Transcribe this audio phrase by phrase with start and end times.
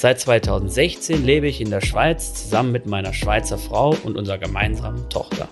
[0.00, 5.08] Seit 2016 lebe ich in der Schweiz zusammen mit meiner Schweizer Frau und unserer gemeinsamen
[5.08, 5.48] Tochter.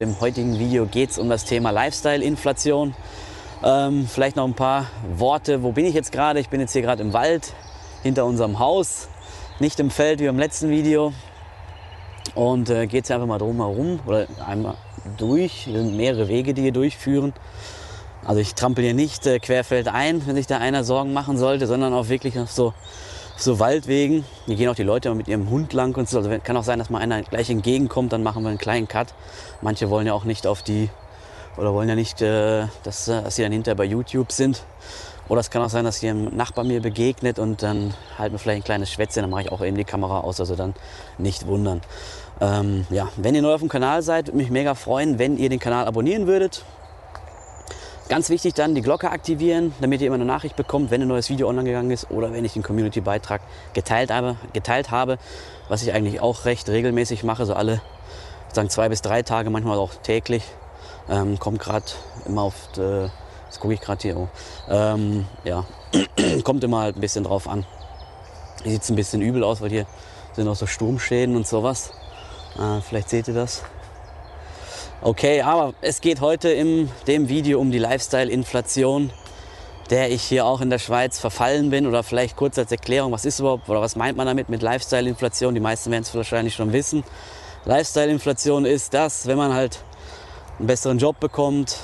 [0.00, 2.94] Im heutigen Video geht es um das Thema Lifestyle-Inflation.
[3.64, 5.62] Ähm, vielleicht noch ein paar Worte.
[5.62, 6.40] Wo bin ich jetzt gerade?
[6.40, 7.54] Ich bin jetzt hier gerade im Wald
[8.02, 9.08] hinter unserem Haus,
[9.60, 11.14] nicht im Feld wie im letzten Video.
[12.34, 14.74] Und äh, geht es einfach mal drum herum oder einmal
[15.16, 15.52] durch.
[15.52, 17.32] Hier sind mehrere Wege, die hier durchführen.
[18.26, 21.68] Also ich trampel hier nicht äh, querfeld ein, wenn sich da einer Sorgen machen sollte,
[21.68, 22.74] sondern auch wirklich auf so,
[23.36, 24.24] so Waldwegen.
[24.46, 26.18] Hier gehen auch die Leute mit ihrem Hund lang und so.
[26.18, 29.14] Also kann auch sein, dass mal einer gleich entgegenkommt, dann machen wir einen kleinen Cut.
[29.62, 30.90] Manche wollen ja auch nicht auf die,
[31.56, 34.64] oder wollen ja nicht, äh, dass, äh, dass sie dann hinterher bei YouTube sind.
[35.28, 38.38] Oder es kann auch sein, dass hier ein Nachbar mir begegnet und dann halten wir
[38.40, 40.74] vielleicht ein kleines Schwätzchen, dann mache ich auch eben die Kamera aus, also dann
[41.18, 41.80] nicht wundern.
[42.40, 45.48] Ähm, ja, wenn ihr neu auf dem Kanal seid, würde mich mega freuen, wenn ihr
[45.48, 46.64] den Kanal abonnieren würdet.
[48.08, 51.28] Ganz wichtig dann die Glocke aktivieren, damit ihr immer eine Nachricht bekommt, wenn ein neues
[51.28, 53.40] Video online gegangen ist oder wenn ich den Community-Beitrag
[53.72, 55.18] geteilt habe, geteilt habe,
[55.68, 57.80] was ich eigentlich auch recht regelmäßig mache, so alle
[58.52, 60.44] sagen zwei bis drei Tage, manchmal auch täglich.
[61.08, 61.86] Ähm, kommt gerade
[62.26, 63.08] immer auf, die,
[63.46, 64.16] das gucke ich gerade hier.
[64.16, 64.28] Oh.
[64.68, 65.64] Ähm, ja,
[66.44, 67.66] kommt immer halt ein bisschen drauf an.
[68.62, 69.86] Hier sieht es ein bisschen übel aus, weil hier
[70.32, 71.90] sind auch so Sturmschäden und sowas.
[72.56, 73.64] Äh, vielleicht seht ihr das.
[75.02, 79.12] Okay, aber es geht heute in dem Video um die Lifestyle-Inflation,
[79.90, 81.86] der ich hier auch in der Schweiz verfallen bin.
[81.86, 85.54] Oder vielleicht kurz als Erklärung, was ist überhaupt oder was meint man damit mit Lifestyle-Inflation?
[85.54, 87.04] Die meisten werden es wahrscheinlich schon wissen.
[87.66, 89.80] Lifestyle-Inflation ist das, wenn man halt
[90.58, 91.76] einen besseren Job bekommt,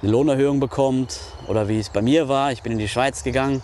[0.00, 2.50] eine Lohnerhöhung bekommt oder wie es bei mir war.
[2.50, 3.62] Ich bin in die Schweiz gegangen,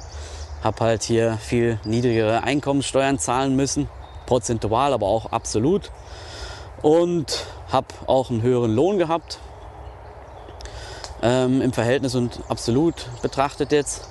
[0.62, 3.88] habe halt hier viel niedrigere Einkommenssteuern zahlen müssen,
[4.26, 5.91] prozentual, aber auch absolut.
[6.82, 9.38] Und habe auch einen höheren Lohn gehabt
[11.22, 14.08] ähm, im Verhältnis und absolut betrachtet jetzt.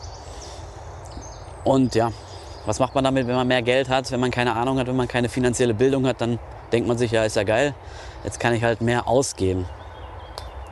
[1.63, 2.11] Und ja,
[2.65, 4.95] was macht man damit, wenn man mehr Geld hat, wenn man keine Ahnung hat, wenn
[4.95, 6.39] man keine finanzielle Bildung hat, dann
[6.71, 7.73] denkt man sich, ja, ist ja geil,
[8.23, 9.65] jetzt kann ich halt mehr ausgeben.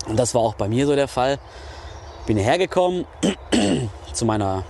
[0.08, 1.40] Und das war auch bei mir so der Fall.
[2.28, 3.06] Bin hierher gekommen,
[4.14, 4.64] zu meiner,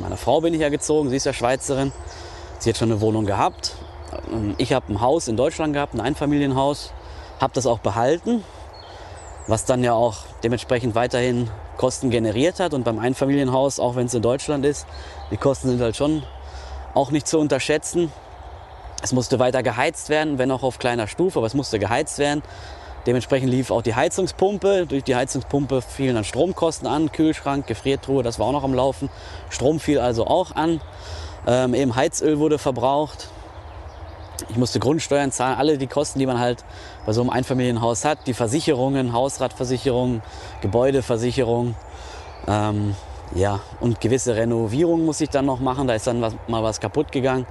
[0.00, 1.92] meiner Frau bin ich ja gezogen, sie ist ja Schweizerin.
[2.58, 3.74] Sie hat schon eine Wohnung gehabt.
[4.58, 6.92] Ich habe ein Haus in Deutschland gehabt, ein Einfamilienhaus
[7.40, 8.44] habe das auch behalten,
[9.46, 12.74] was dann ja auch dementsprechend weiterhin Kosten generiert hat.
[12.74, 14.86] Und beim Einfamilienhaus, auch wenn es in Deutschland ist,
[15.30, 16.22] die Kosten sind halt schon
[16.94, 18.12] auch nicht zu unterschätzen.
[19.02, 22.42] Es musste weiter geheizt werden, wenn auch auf kleiner Stufe, aber es musste geheizt werden.
[23.06, 24.84] Dementsprechend lief auch die Heizungspumpe.
[24.86, 29.08] Durch die Heizungspumpe fielen dann Stromkosten an, Kühlschrank, Gefriertruhe, das war auch noch am Laufen.
[29.48, 30.82] Strom fiel also auch an.
[31.46, 33.30] Ähm, eben Heizöl wurde verbraucht.
[34.48, 36.64] Ich musste Grundsteuern zahlen, alle die Kosten, die man halt
[37.06, 40.22] bei so einem Einfamilienhaus hat, die Versicherungen, Hausratversicherung,
[40.60, 41.74] Gebäudeversicherung,
[42.46, 42.94] ähm,
[43.34, 45.86] ja, und gewisse Renovierungen muss ich dann noch machen.
[45.86, 47.46] Da ist dann was, mal was kaputt gegangen.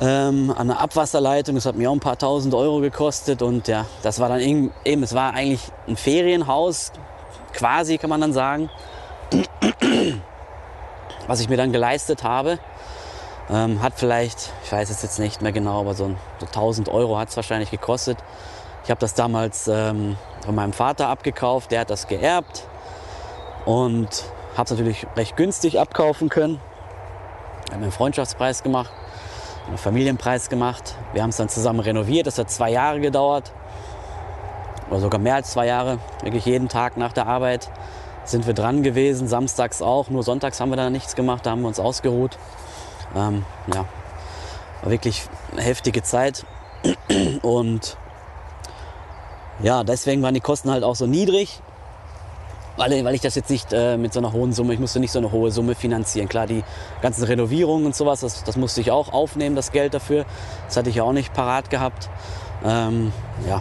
[0.00, 3.84] Ähm, an der Abwasserleitung, das hat mir auch ein paar tausend Euro gekostet und ja,
[4.02, 6.92] das war dann eben, eben es war eigentlich ein Ferienhaus,
[7.52, 8.70] quasi kann man dann sagen,
[11.26, 12.58] was ich mir dann geleistet habe.
[13.52, 17.18] Ähm, hat vielleicht, ich weiß es jetzt nicht mehr genau, aber so, so 1000 Euro
[17.18, 18.16] hat es wahrscheinlich gekostet.
[18.84, 22.66] Ich habe das damals ähm, von meinem Vater abgekauft, der hat das geerbt
[23.66, 24.08] und
[24.56, 26.60] habe es natürlich recht günstig abkaufen können.
[27.66, 28.90] Ich habe einen Freundschaftspreis gemacht,
[29.68, 30.94] einen Familienpreis gemacht.
[31.12, 32.26] Wir haben es dann zusammen renoviert.
[32.26, 33.52] Das hat zwei Jahre gedauert
[34.90, 35.98] oder sogar mehr als zwei Jahre.
[36.22, 37.70] Wirklich jeden Tag nach der Arbeit
[38.24, 40.08] sind wir dran gewesen, samstags auch.
[40.08, 42.38] Nur sonntags haben wir da nichts gemacht, da haben wir uns ausgeruht.
[43.14, 43.84] Ähm, ja,
[44.82, 46.44] war wirklich eine heftige Zeit.
[47.42, 47.96] Und
[49.62, 51.60] ja, deswegen waren die Kosten halt auch so niedrig,
[52.76, 55.12] weil, weil ich das jetzt nicht äh, mit so einer hohen Summe, ich musste nicht
[55.12, 56.28] so eine hohe Summe finanzieren.
[56.28, 56.64] Klar, die
[57.00, 60.24] ganzen Renovierungen und sowas, das, das musste ich auch aufnehmen, das Geld dafür.
[60.66, 62.08] Das hatte ich ja auch nicht parat gehabt.
[62.64, 63.12] Ähm,
[63.46, 63.60] ja,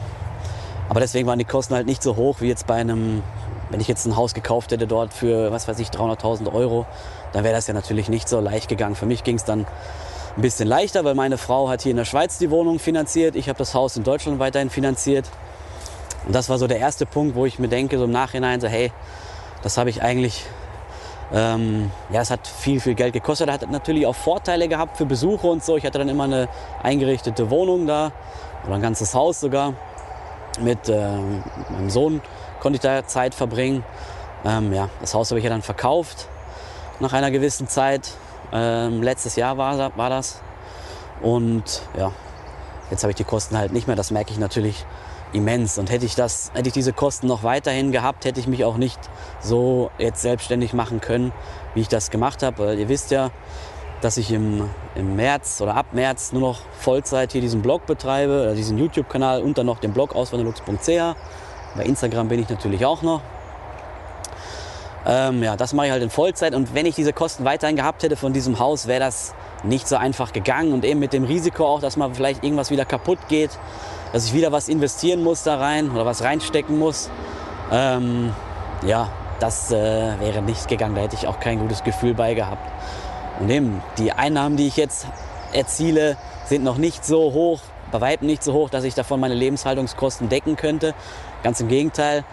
[0.89, 3.21] aber deswegen waren die Kosten halt nicht so hoch wie jetzt bei einem,
[3.69, 6.86] wenn ich jetzt ein Haus gekauft hätte dort für, was weiß ich, 300.000 Euro
[7.33, 8.95] dann wäre das ja natürlich nicht so leicht gegangen.
[8.95, 9.66] Für mich ging es dann
[10.36, 13.36] ein bisschen leichter, weil meine Frau hat hier in der Schweiz die Wohnung finanziert.
[13.36, 15.30] Ich habe das Haus in Deutschland weiterhin finanziert.
[16.25, 18.68] Und das war so der erste Punkt, wo ich mir denke, so im Nachhinein, so
[18.68, 18.92] hey,
[19.63, 20.45] das habe ich eigentlich
[21.33, 23.50] Ähm, ja, es hat viel, viel Geld gekostet.
[23.50, 25.78] Hat natürlich auch Vorteile gehabt für Besucher und so.
[25.78, 26.50] Ich hatte dann immer eine
[26.83, 28.12] eingerichtete Wohnung da
[28.66, 29.74] oder ein ganzes Haus sogar.
[30.60, 31.16] Mit äh,
[31.69, 32.22] meinem Sohn
[32.60, 33.86] konnte ich da Zeit verbringen.
[34.44, 36.28] Ähm, ja, das Haus habe ich ja dann verkauft
[37.01, 38.12] nach einer gewissen Zeit.
[38.53, 40.42] Ähm, letztes Jahr war, war das.
[41.21, 42.12] Und ja,
[42.89, 43.95] jetzt habe ich die Kosten halt nicht mehr.
[43.95, 44.86] Das merke ich natürlich
[45.33, 45.77] immens.
[45.77, 48.77] Und hätte ich das, hätte ich diese Kosten noch weiterhin gehabt, hätte ich mich auch
[48.77, 49.00] nicht
[49.42, 51.31] so jetzt selbstständig machen können,
[51.74, 52.65] wie ich das gemacht habe.
[52.65, 53.31] Weil ihr wisst ja,
[54.01, 58.42] dass ich im, im März oder ab März nur noch Vollzeit hier diesen Blog betreibe,
[58.42, 61.15] oder diesen YouTube-Kanal und dann noch den Blog auswanderlux.ch.
[61.75, 63.21] Bei Instagram bin ich natürlich auch noch.
[65.06, 66.53] Ähm, ja, das mache ich halt in Vollzeit.
[66.53, 69.33] Und wenn ich diese Kosten weiterhin gehabt hätte von diesem Haus, wäre das
[69.63, 70.74] nicht so einfach gegangen.
[70.74, 73.51] Und eben mit dem Risiko auch, dass mal vielleicht irgendwas wieder kaputt geht,
[74.13, 77.09] dass ich wieder was investieren muss da rein oder was reinstecken muss.
[77.71, 78.33] Ähm,
[78.86, 79.09] ja,
[79.39, 79.75] das äh,
[80.19, 80.95] wäre nicht gegangen.
[80.95, 82.69] Da hätte ich auch kein gutes Gefühl bei gehabt.
[83.39, 85.07] Und eben die Einnahmen, die ich jetzt
[85.54, 87.59] erziele, sind noch nicht so hoch,
[87.92, 90.94] bei weitem nicht so hoch, dass ich davon meine Lebenshaltungskosten decken könnte.
[91.44, 92.24] Ganz im Gegenteil,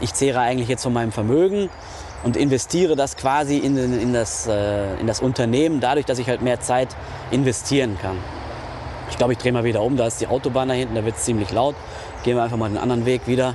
[0.00, 1.70] ich zehre eigentlich jetzt von meinem Vermögen
[2.24, 6.42] und investiere das quasi in, in, das, äh, in das Unternehmen, dadurch, dass ich halt
[6.42, 6.88] mehr Zeit
[7.30, 8.16] investieren kann.
[9.10, 11.16] Ich glaube, ich drehe mal wieder um, da ist die Autobahn da hinten, da wird
[11.16, 11.76] es ziemlich laut.
[12.24, 13.54] Gehen wir einfach mal den anderen Weg wieder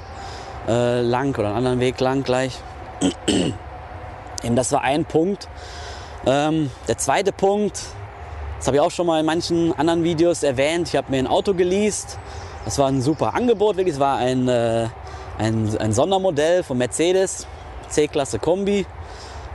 [0.68, 2.58] äh, lang oder einen anderen Weg lang gleich.
[4.44, 5.48] Eben das war ein Punkt.
[6.26, 7.82] Ähm, der zweite Punkt,
[8.58, 10.88] das habe ich auch schon mal in manchen anderen Videos erwähnt.
[10.88, 12.18] Ich habe mir ein Auto geleast.
[12.64, 13.96] Das war ein super Angebot, wirklich.
[13.96, 14.88] Es war ein, äh,
[15.40, 17.48] ein, ein Sondermodell von Mercedes,
[17.92, 18.86] C-Klasse Kombi.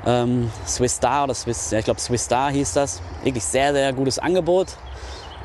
[0.07, 3.03] Ähm, Swiss Star oder Swiss, ja, ich glaube Swiss Star hieß das.
[3.25, 4.69] Wirklich sehr, sehr gutes Angebot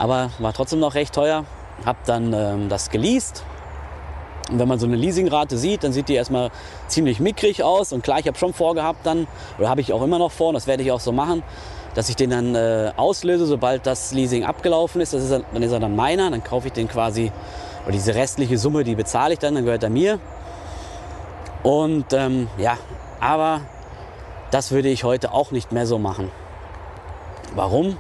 [0.01, 1.45] aber war trotzdem noch recht teuer.
[1.85, 3.43] Hab dann ähm, das geleast.
[4.49, 6.49] Und wenn man so eine Leasingrate sieht, dann sieht die erstmal
[6.87, 7.93] ziemlich mickrig aus.
[7.93, 9.27] Und klar, ich habe schon vorgehabt dann,
[9.59, 11.43] oder habe ich auch immer noch vor, und das werde ich auch so machen,
[11.93, 15.13] dass ich den dann äh, auslöse, sobald das Leasing abgelaufen ist.
[15.13, 15.31] Das ist.
[15.31, 17.31] Dann ist er dann meiner, dann kaufe ich den quasi,
[17.83, 20.19] oder diese restliche Summe, die bezahle ich dann, dann gehört er mir.
[21.63, 22.77] Und ähm, ja,
[23.19, 23.61] aber
[24.51, 26.31] das würde ich heute auch nicht mehr so machen.
[27.55, 27.97] Warum?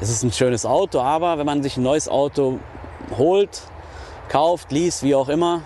[0.00, 2.58] es ist ein schönes Auto, aber wenn man sich ein neues Auto
[3.16, 3.62] holt,
[4.28, 5.62] kauft, liest, wie auch immer,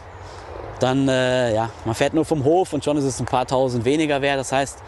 [0.78, 3.84] dann, äh, ja, man fährt nur vom Hof und schon ist es ein paar tausend
[3.84, 4.38] weniger wert.
[4.38, 4.78] Das heißt,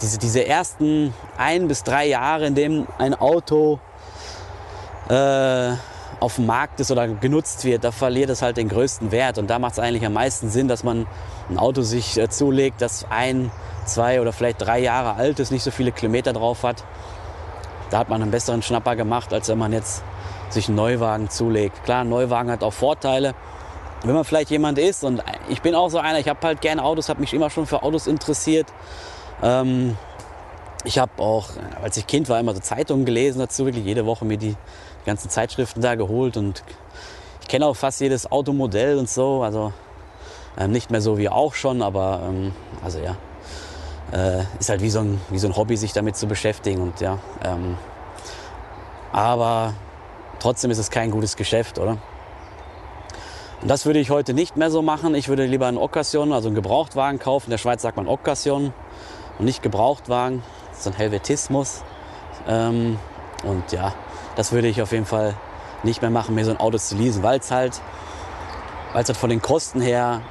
[0.00, 3.80] diese, diese ersten ein bis drei Jahre, in dem ein Auto
[5.08, 5.72] äh,
[6.20, 9.38] auf dem Markt ist oder genutzt wird, da verliert es halt den größten Wert.
[9.38, 11.06] Und da macht es eigentlich am meisten Sinn, dass man
[11.50, 13.50] ein Auto sich äh, zulegt, das ein,
[13.84, 16.84] zwei oder vielleicht drei Jahre alt ist, nicht so viele Kilometer drauf hat
[17.90, 20.02] da hat man einen besseren Schnapper gemacht, als wenn man jetzt
[20.50, 21.84] sich einen Neuwagen zulegt.
[21.84, 23.34] Klar, ein Neuwagen hat auch Vorteile.
[24.04, 26.84] Wenn man vielleicht jemand ist, und ich bin auch so einer, ich habe halt gerne
[26.84, 28.66] Autos, habe mich immer schon für Autos interessiert.
[29.42, 29.96] Ähm,
[30.84, 31.50] ich habe auch,
[31.82, 34.56] als ich Kind war, immer so Zeitungen gelesen dazu, wirklich jede Woche mir die
[35.06, 36.62] ganzen Zeitschriften da geholt und
[37.40, 39.42] ich kenne auch fast jedes Automodell und so.
[39.42, 39.72] Also
[40.58, 43.16] ähm, nicht mehr so wie auch schon, aber ähm, also ja,
[44.12, 46.80] äh, ist halt wie so, ein, wie so ein Hobby, sich damit zu beschäftigen.
[46.80, 47.76] Und, ja, ähm,
[49.12, 49.74] aber
[50.40, 51.98] trotzdem ist es kein gutes Geschäft, oder?
[53.62, 55.14] Und das würde ich heute nicht mehr so machen.
[55.14, 57.46] Ich würde lieber einen Occasion, also einen Gebrauchtwagen kaufen.
[57.46, 58.72] In der Schweiz sagt man Occasion
[59.38, 60.42] und nicht Gebrauchtwagen.
[60.70, 61.82] Das ist ein Helvetismus.
[62.46, 62.98] Ähm,
[63.44, 63.94] und ja,
[64.36, 65.34] das würde ich auf jeden Fall
[65.82, 67.80] nicht mehr machen, mir so ein Auto zu leasen, weil es halt,
[68.94, 70.22] halt von den Kosten her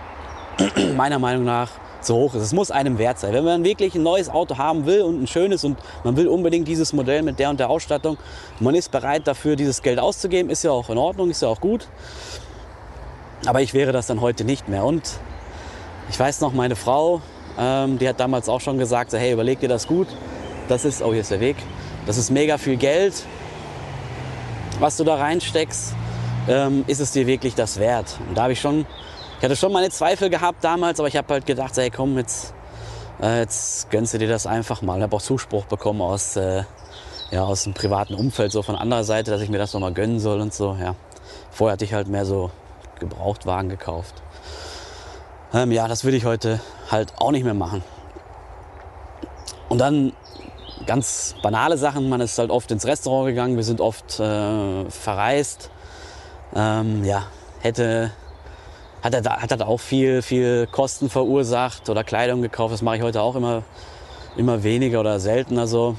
[0.95, 1.69] meiner Meinung nach
[2.01, 2.43] so hoch ist.
[2.43, 3.33] Es muss einem wert sein.
[3.33, 6.67] Wenn man wirklich ein neues Auto haben will und ein schönes und man will unbedingt
[6.67, 8.17] dieses Modell mit der und der Ausstattung,
[8.59, 11.59] man ist bereit dafür, dieses Geld auszugeben, ist ja auch in Ordnung, ist ja auch
[11.59, 11.87] gut.
[13.45, 14.85] Aber ich wäre das dann heute nicht mehr.
[14.85, 15.19] Und
[16.09, 17.21] ich weiß noch, meine Frau,
[17.57, 20.07] ähm, die hat damals auch schon gesagt, so, hey, überleg dir das gut.
[20.67, 21.57] Das ist, oh, hier ist der Weg.
[22.05, 23.25] Das ist mega viel Geld,
[24.79, 25.93] was du da reinsteckst.
[26.47, 28.17] Ähm, ist es dir wirklich das wert?
[28.27, 28.85] Und da habe ich schon
[29.37, 32.53] ich hatte schon meine Zweifel gehabt damals, aber ich habe halt gedacht, hey komm, jetzt,
[33.21, 34.97] äh, jetzt gönnst du dir das einfach mal.
[34.97, 36.63] Ich habe auch Zuspruch bekommen aus, äh,
[37.31, 40.19] ja, aus dem privaten Umfeld, so von anderer Seite, dass ich mir das nochmal gönnen
[40.19, 40.77] soll und so.
[40.79, 40.95] Ja.
[41.51, 42.49] Vorher hatte ich halt mehr so
[42.99, 44.15] Gebrauchtwagen gekauft.
[45.53, 47.83] Ähm, ja, das würde ich heute halt auch nicht mehr machen.
[49.67, 50.13] Und dann
[50.85, 52.09] ganz banale Sachen.
[52.09, 55.69] Man ist halt oft ins Restaurant gegangen, wir sind oft äh, verreist.
[56.55, 57.23] Ähm, ja,
[57.61, 58.11] hätte
[59.05, 62.73] hat er, hat er auch viel, viel Kosten verursacht oder Kleidung gekauft.
[62.73, 63.61] Das mache ich heute auch immer,
[64.35, 65.95] immer weniger oder seltener so.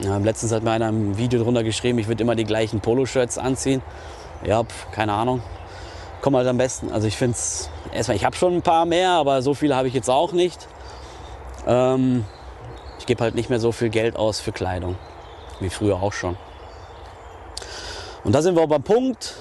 [0.00, 3.36] Ja, letztens hat mir einer ein Video drunter geschrieben, ich würde immer die gleichen Poloshirts
[3.36, 3.82] anziehen.
[4.44, 5.42] Ja, pf, keine Ahnung.
[6.22, 6.90] Kommt halt am besten.
[6.90, 9.88] Also ich finde es, erstmal, ich habe schon ein paar mehr, aber so viele habe
[9.88, 10.66] ich jetzt auch nicht.
[11.66, 12.24] Ähm,
[13.06, 14.96] ich gebe halt nicht mehr so viel Geld aus für Kleidung,
[15.60, 16.36] wie früher auch schon.
[18.24, 19.34] Und da sind wir auch beim Punkt,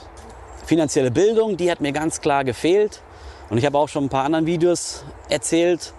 [0.67, 3.01] finanzielle Bildung, die hat mir ganz klar gefehlt.
[3.49, 5.93] Und ich habe auch schon ein paar anderen Videos erzählt,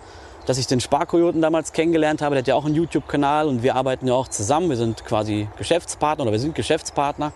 [0.47, 2.37] dass ich den Sparkojoten damals kennengelernt habe.
[2.37, 4.69] Der hat ja auch einen YouTube-Kanal und wir arbeiten ja auch zusammen.
[4.69, 7.33] Wir sind quasi Geschäftspartner oder wir sind Geschäftspartner.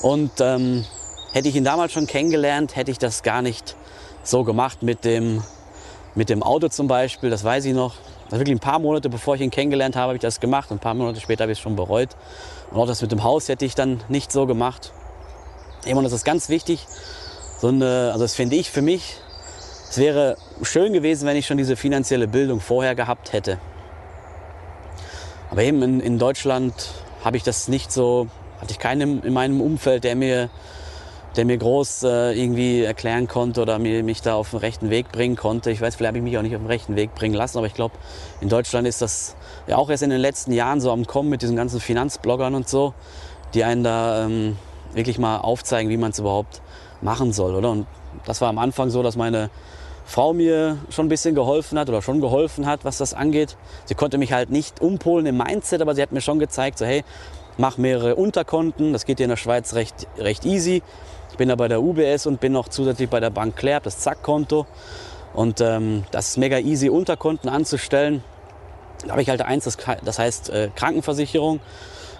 [0.00, 0.84] Und ähm,
[1.32, 3.74] hätte ich ihn damals schon kennengelernt, hätte ich das gar nicht
[4.22, 5.42] so gemacht mit dem,
[6.14, 7.30] mit dem Auto zum Beispiel.
[7.30, 7.96] Das weiß ich noch.
[8.30, 10.70] Das wirklich ein paar Monate bevor ich ihn kennengelernt habe, habe ich das gemacht.
[10.70, 12.10] Und ein paar Monate später habe ich es schon bereut.
[12.70, 14.92] Und auch das mit dem Haus hätte ich dann nicht so gemacht.
[15.84, 16.86] Und das ist ganz wichtig.
[17.58, 19.16] So eine, also das finde ich für mich,
[19.90, 23.58] es wäre schön gewesen, wenn ich schon diese finanzielle Bildung vorher gehabt hätte.
[25.50, 26.72] Aber eben in, in Deutschland
[27.24, 28.28] habe ich das nicht so,
[28.60, 30.48] hatte ich keinen in meinem Umfeld, der mir,
[31.36, 35.12] der mir groß äh, irgendwie erklären konnte oder mir, mich da auf den rechten Weg
[35.12, 35.70] bringen konnte.
[35.70, 37.66] Ich weiß, vielleicht habe ich mich auch nicht auf den rechten Weg bringen lassen, aber
[37.66, 37.94] ich glaube,
[38.40, 41.42] in Deutschland ist das ja auch erst in den letzten Jahren so am Kommen mit
[41.42, 42.94] diesen ganzen Finanzbloggern und so,
[43.54, 44.56] die einen da ähm,
[44.92, 46.62] wirklich mal aufzeigen, wie man es überhaupt
[47.00, 47.70] machen soll, oder?
[47.70, 47.86] Und
[48.26, 49.50] das war am Anfang so, dass meine
[50.04, 53.56] Frau mir schon ein bisschen geholfen hat oder schon geholfen hat, was das angeht.
[53.84, 56.84] Sie konnte mich halt nicht umpolen im Mindset, aber sie hat mir schon gezeigt, so
[56.84, 57.04] hey,
[57.60, 60.82] mach mehrere Unterkonten, das geht dir in der Schweiz recht, recht easy.
[61.30, 63.98] Ich bin da bei der UBS und bin noch zusätzlich bei der Bank Claire, das
[63.98, 64.66] Zack-Konto.
[65.34, 68.24] Und ähm, das ist mega easy, Unterkonten anzustellen.
[69.04, 71.60] Da habe ich halt eins, das, das heißt äh, Krankenversicherung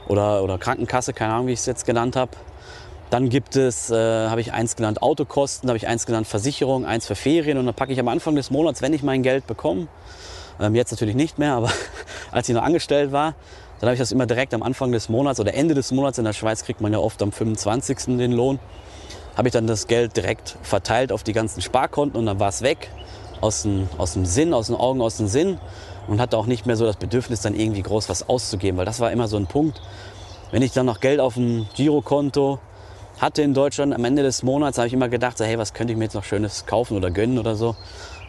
[0.09, 2.33] oder, oder Krankenkasse, keine Ahnung, wie ich es jetzt genannt habe.
[3.09, 7.07] Dann gibt es, äh, habe ich eins genannt Autokosten, habe ich eins genannt Versicherung, eins
[7.07, 9.89] für Ferien und dann packe ich am Anfang des Monats, wenn ich mein Geld bekomme,
[10.61, 11.71] ähm, jetzt natürlich nicht mehr, aber
[12.31, 13.35] als ich noch angestellt war,
[13.81, 16.25] dann habe ich das immer direkt am Anfang des Monats oder Ende des Monats, in
[16.25, 18.19] der Schweiz kriegt man ja oft am 25.
[18.19, 18.59] den Lohn,
[19.37, 22.61] habe ich dann das Geld direkt verteilt auf die ganzen Sparkonten und dann war es
[22.61, 22.91] weg
[23.41, 25.59] aus dem, aus dem Sinn, aus den Augen, aus dem Sinn
[26.09, 29.01] und hatte auch nicht mehr so das Bedürfnis, dann irgendwie groß was auszugeben, weil das
[29.01, 29.81] war immer so ein Punkt.
[30.51, 32.59] Wenn ich dann noch Geld auf dem Girokonto
[33.19, 35.93] hatte in Deutschland am Ende des Monats, habe ich immer gedacht, so, hey, was könnte
[35.93, 37.77] ich mir jetzt noch Schönes kaufen oder gönnen oder so.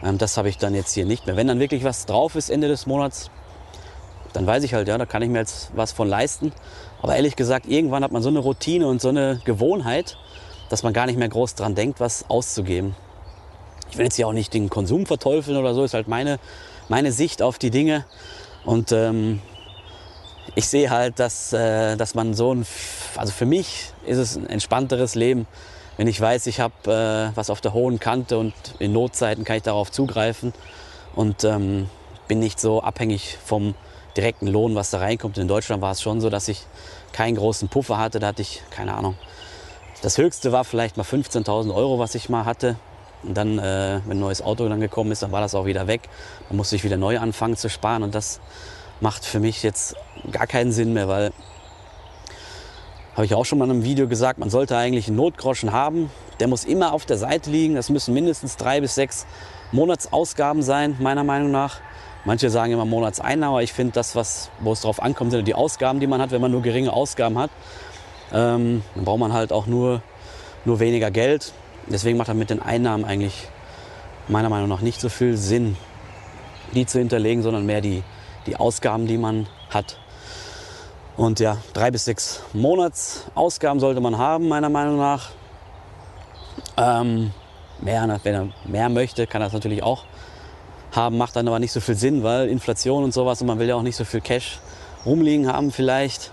[0.02, 1.36] Ähm, das habe ich dann jetzt hier nicht mehr.
[1.36, 3.30] Wenn dann wirklich was drauf ist Ende des Monats,
[4.32, 6.52] dann weiß ich halt, ja, da kann ich mir jetzt was von leisten.
[7.00, 10.16] Aber ehrlich gesagt, irgendwann hat man so eine Routine und so eine Gewohnheit,
[10.68, 12.94] dass man gar nicht mehr groß dran denkt, was auszugeben.
[13.90, 16.38] Ich will jetzt hier auch nicht den Konsum verteufeln oder so, ist halt meine,
[16.88, 18.04] meine Sicht auf die Dinge.
[18.64, 19.42] Und ähm,
[20.54, 22.66] ich sehe halt, dass, äh, dass man so ein,
[23.16, 25.46] also für mich ist es ein entspannteres Leben,
[25.96, 26.74] wenn ich weiß, ich habe
[27.32, 30.54] äh, was auf der hohen Kante und in Notzeiten kann ich darauf zugreifen
[31.14, 31.88] und ähm,
[32.28, 33.74] bin nicht so abhängig vom
[34.16, 35.38] direkten Lohn, was da reinkommt.
[35.38, 36.62] In Deutschland war es schon so, dass ich
[37.12, 38.20] keinen großen Puffer hatte.
[38.20, 39.16] Da hatte ich, keine Ahnung,
[40.02, 42.76] das höchste war vielleicht mal 15.000 Euro, was ich mal hatte.
[43.22, 45.86] Und dann, äh, wenn ein neues Auto dann gekommen ist, dann war das auch wieder
[45.86, 46.08] weg.
[46.48, 48.40] Dann musste ich wieder neu anfangen zu sparen und das
[49.00, 49.96] macht für mich jetzt
[50.30, 51.32] gar keinen Sinn mehr, weil
[53.14, 56.10] habe ich auch schon mal in einem Video gesagt, man sollte eigentlich einen Notgroschen haben.
[56.40, 57.74] Der muss immer auf der Seite liegen.
[57.74, 59.26] Das müssen mindestens drei bis sechs
[59.70, 61.80] Monatsausgaben sein, meiner Meinung nach.
[62.24, 65.54] Manche sagen immer Monatseinnahmen, aber ich finde das, was, wo es darauf ankommt, sind die
[65.54, 66.30] Ausgaben, die man hat.
[66.30, 67.50] Wenn man nur geringe Ausgaben hat,
[68.32, 70.02] ähm, dann braucht man halt auch nur,
[70.64, 71.52] nur weniger Geld.
[71.86, 73.48] Deswegen macht er mit den Einnahmen eigentlich
[74.28, 75.76] meiner Meinung nach nicht so viel Sinn,
[76.74, 78.04] die zu hinterlegen, sondern mehr die,
[78.46, 79.98] die Ausgaben, die man hat.
[81.16, 85.30] Und ja, drei bis sechs Monatsausgaben sollte man haben, meiner Meinung nach.
[86.76, 87.32] Ähm,
[87.80, 90.04] mehr, wenn er mehr möchte, kann er das natürlich auch
[90.92, 93.68] haben, macht dann aber nicht so viel Sinn, weil Inflation und sowas und man will
[93.68, 94.60] ja auch nicht so viel Cash
[95.04, 96.32] rumliegen haben vielleicht.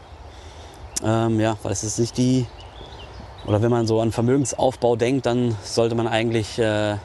[1.03, 2.45] Ähm, ja, weil es ist nicht die,
[3.47, 6.97] oder wenn man so an Vermögensaufbau denkt, dann sollte man eigentlich äh,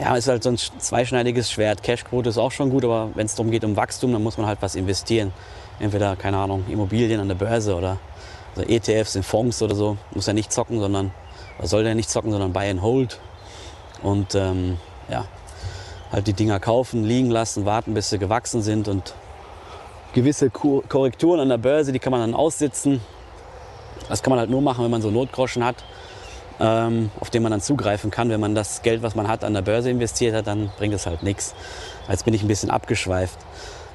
[0.00, 1.82] ja, ist halt so ein zweischneidiges Schwert.
[1.82, 4.46] Cashquote ist auch schon gut, aber wenn es darum geht um Wachstum, dann muss man
[4.46, 5.32] halt was investieren.
[5.78, 7.98] Entweder, keine Ahnung, Immobilien an der Börse oder
[8.56, 9.98] also ETFs in Fonds oder so.
[10.14, 11.12] Muss ja nicht zocken, sondern,
[11.62, 13.20] soll ja nicht zocken, sondern buy and hold.
[14.02, 14.78] Und ähm,
[15.10, 15.26] ja,
[16.10, 19.14] halt die Dinger kaufen, liegen lassen, warten, bis sie gewachsen sind und
[20.12, 23.00] gewisse Korrekturen an der Börse, die kann man dann aussitzen.
[24.08, 25.84] Das kann man halt nur machen, wenn man so Notgroschen hat
[26.60, 28.28] ähm, auf den man dann zugreifen kann.
[28.28, 31.06] Wenn man das Geld, was man hat, an der Börse investiert hat, dann bringt es
[31.06, 31.54] halt nichts.
[32.08, 33.38] Jetzt bin ich ein bisschen abgeschweift.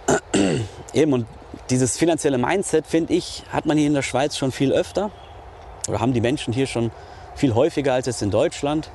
[0.93, 1.27] Eben, und
[1.69, 5.12] dieses finanzielle Mindset, finde ich, hat man hier in der Schweiz schon viel öfter.
[5.88, 6.91] Oder haben die Menschen hier schon
[7.36, 8.89] viel häufiger als jetzt in Deutschland.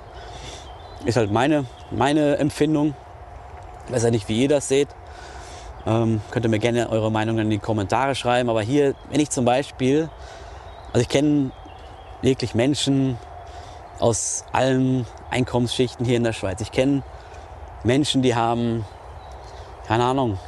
[1.05, 2.95] Ist halt meine, meine Empfindung.
[3.91, 4.89] Weiß ja nicht, wie ihr das seht.
[5.87, 8.49] Ähm, könnt ihr mir gerne eure Meinung in die Kommentare schreiben.
[8.49, 10.09] Aber hier, wenn ich zum Beispiel,
[10.93, 11.51] also ich kenne
[12.23, 13.19] wirklich Menschen,
[14.01, 16.61] aus allen Einkommensschichten hier in der Schweiz.
[16.61, 17.03] Ich kenne
[17.85, 18.85] Menschen, die haben,
[19.87, 20.39] keine Ahnung,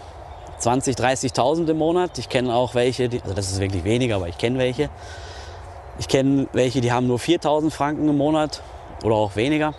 [0.59, 2.19] 20, 30.000 im Monat.
[2.19, 4.89] Ich kenne auch welche, die, also das ist wirklich weniger, aber ich kenne welche.
[5.99, 8.63] Ich kenne welche, die haben nur 4.000 Franken im Monat
[9.05, 9.75] oder auch weniger.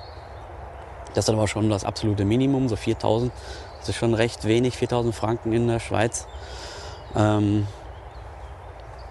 [1.13, 3.31] Das ist aber schon das absolute Minimum, so 4.000.
[3.79, 6.27] Das ist schon recht wenig, 4.000 Franken in der Schweiz.
[7.15, 7.67] Ähm,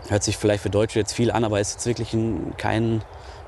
[0.09, 3.03] hört sich vielleicht für Deutsche jetzt viel an, aber ist jetzt wirklich ein, kein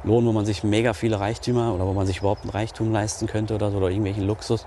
[0.04, 3.26] Lohn, wo man sich mega viele Reichtümer oder wo man sich überhaupt ein Reichtum leisten
[3.26, 4.66] könnte oder so oder irgendwelchen Luxus.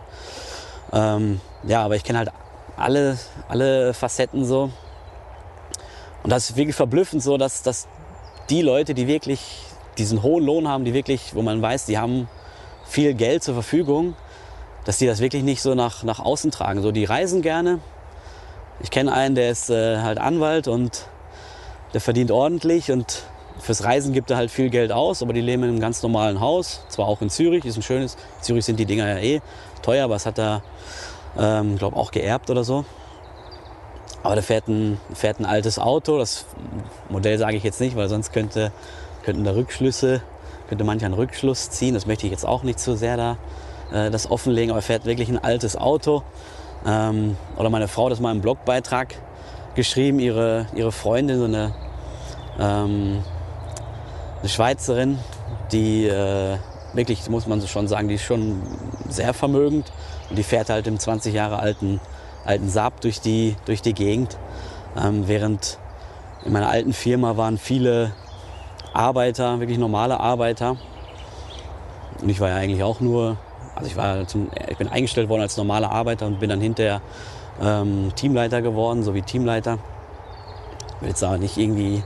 [0.92, 2.32] Ähm, ja, aber ich kenne halt
[2.76, 3.18] alle,
[3.48, 4.72] alle Facetten so.
[6.24, 7.88] Und das ist wirklich verblüffend so, dass, dass
[8.50, 9.64] die Leute, die wirklich
[9.98, 12.28] diesen hohen Lohn haben, die wirklich, wo man weiß, die haben
[12.88, 14.16] viel Geld zur Verfügung,
[14.86, 16.82] dass die das wirklich nicht so nach, nach außen tragen.
[16.82, 17.80] So, die reisen gerne.
[18.80, 21.08] Ich kenne einen, der ist äh, halt Anwalt und
[21.94, 23.24] der verdient ordentlich und
[23.60, 26.40] fürs Reisen gibt er halt viel Geld aus, aber die leben in einem ganz normalen
[26.40, 28.16] Haus, zwar auch in Zürich, ist ein schönes.
[28.38, 29.42] In Zürich sind die Dinger ja eh
[29.82, 30.62] teuer, aber es hat er,
[31.38, 32.86] ähm, glaube auch geerbt oder so.
[34.24, 36.46] Aber der fährt ein, fährt ein altes Auto, das
[37.10, 38.72] Modell sage ich jetzt nicht, weil sonst könnte,
[39.24, 40.22] könnten da Rückschlüsse,
[40.68, 41.94] könnte mancher einen Rückschluss ziehen.
[41.94, 43.38] Das möchte ich jetzt auch nicht zu so sehr da
[43.92, 46.24] äh, das offenlegen, aber er fährt wirklich ein altes Auto.
[46.86, 49.16] Ähm, oder meine Frau hat das mal im Blogbeitrag
[49.76, 51.74] geschrieben, ihre, ihre Freundin, so eine
[52.60, 53.24] ähm,
[54.40, 55.20] eine Schweizerin,
[55.72, 56.58] die äh,
[56.94, 58.62] wirklich, muss man so schon sagen, die ist schon
[59.10, 59.92] sehr vermögend
[60.30, 62.00] und die fährt halt im 20 Jahre alten,
[62.46, 64.38] alten Saab durch die, durch die Gegend.
[64.98, 65.80] Ähm, während
[66.46, 68.12] in meiner alten Firma waren viele
[68.98, 70.78] Arbeiter, wirklich normale Arbeiter.
[72.22, 73.38] Und ich war ja eigentlich auch nur,
[73.76, 77.02] also ich, war zum, ich bin eingestellt worden als normaler Arbeiter und bin dann hinterher
[77.62, 79.78] ähm, Teamleiter geworden, so wie Teamleiter.
[80.96, 82.04] Ich will jetzt aber nicht irgendwie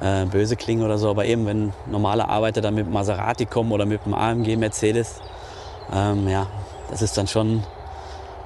[0.00, 3.86] äh, böse klingen oder so, aber eben wenn normale Arbeiter dann mit Maserati kommen oder
[3.86, 5.20] mit einem AMG Mercedes,
[5.92, 6.46] ähm, ja,
[6.90, 7.62] das ist dann schon,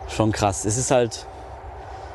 [0.09, 0.65] schon krass.
[0.65, 1.27] Es ist halt,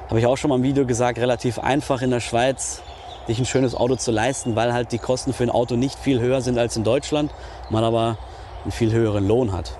[0.08, 2.82] habe ich auch schon mal im Video gesagt, relativ einfach in der Schweiz
[3.30, 6.20] sich ein schönes Auto zu leisten, weil halt die Kosten für ein Auto nicht viel
[6.20, 7.32] höher sind als in Deutschland,
[7.70, 8.18] man aber
[8.64, 9.74] einen viel höheren Lohn hat.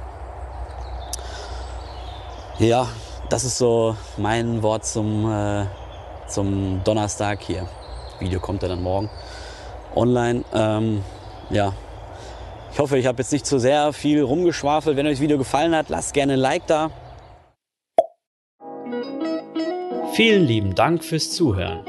[2.60, 2.88] Ja,
[3.30, 5.66] das ist so mein Wort zum, äh,
[6.28, 7.68] zum Donnerstag hier.
[8.20, 9.10] Video kommt ja dann morgen
[9.96, 10.44] online.
[10.54, 11.04] Ähm,
[11.50, 11.74] ja,
[12.72, 14.96] ich hoffe, ich habe jetzt nicht zu sehr viel rumgeschwafelt.
[14.96, 16.92] Wenn euch das Video gefallen hat, lasst gerne ein Like da.
[20.14, 21.89] Vielen lieben Dank fürs Zuhören.